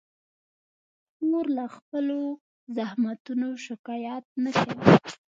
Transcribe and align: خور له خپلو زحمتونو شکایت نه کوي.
خور 1.19 1.45
له 1.57 1.65
خپلو 1.75 2.19
زحمتونو 2.77 3.47
شکایت 3.65 4.25
نه 4.43 4.51
کوي. 4.61 4.93